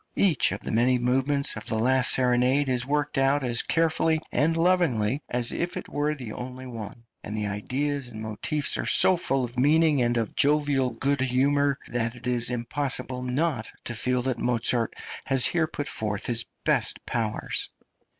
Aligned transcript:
Each 0.15 0.51
of 0.51 0.61
the 0.61 0.71
many 0.71 0.97
movements 0.97 1.55
of 1.55 1.67
the 1.67 1.77
last 1.77 2.09
serenade 2.09 2.67
is 2.67 2.87
worked 2.87 3.19
out 3.19 3.43
as 3.43 3.61
carefully 3.61 4.19
and 4.31 4.57
lovingly 4.57 5.21
as 5.29 5.51
if 5.51 5.77
it 5.77 5.87
were 5.87 6.15
the 6.15 6.31
only 6.33 6.65
one, 6.65 7.03
and 7.23 7.37
the 7.37 7.45
ideas 7.45 8.07
and 8.07 8.19
motifs 8.19 8.79
are 8.79 8.87
so 8.87 9.15
full 9.15 9.43
of 9.43 9.59
meaning 9.59 10.01
and 10.01 10.17
of 10.17 10.35
jovial 10.35 10.89
good 10.89 11.21
humour 11.21 11.77
that 11.87 12.15
it 12.15 12.25
is 12.25 12.49
impossible 12.49 13.21
not 13.21 13.67
to 13.83 13.93
feel 13.93 14.23
that 14.23 14.39
Mozart 14.39 14.95
has 15.25 15.45
here 15.45 15.67
put 15.67 15.87
forth 15.87 16.25
his 16.25 16.45
best 16.65 17.05
powers. 17.05 17.69